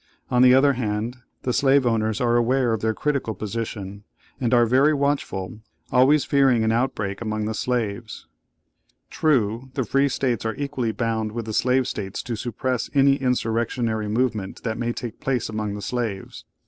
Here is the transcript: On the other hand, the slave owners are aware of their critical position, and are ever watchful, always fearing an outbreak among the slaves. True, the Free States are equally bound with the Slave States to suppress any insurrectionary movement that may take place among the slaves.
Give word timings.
On 0.31 0.41
the 0.41 0.55
other 0.55 0.73
hand, 0.73 1.17
the 1.43 1.53
slave 1.53 1.85
owners 1.85 2.19
are 2.19 2.35
aware 2.35 2.73
of 2.73 2.81
their 2.81 2.95
critical 2.95 3.35
position, 3.35 4.03
and 4.39 4.51
are 4.51 4.63
ever 4.63 4.95
watchful, 4.95 5.59
always 5.91 6.25
fearing 6.25 6.63
an 6.63 6.71
outbreak 6.71 7.21
among 7.21 7.45
the 7.45 7.53
slaves. 7.53 8.25
True, 9.11 9.69
the 9.75 9.83
Free 9.85 10.09
States 10.09 10.43
are 10.43 10.55
equally 10.55 10.91
bound 10.91 11.33
with 11.33 11.45
the 11.45 11.53
Slave 11.53 11.87
States 11.87 12.23
to 12.23 12.35
suppress 12.35 12.89
any 12.95 13.17
insurrectionary 13.17 14.09
movement 14.09 14.63
that 14.63 14.79
may 14.79 14.91
take 14.91 15.19
place 15.19 15.49
among 15.49 15.75
the 15.75 15.83
slaves. 15.83 16.45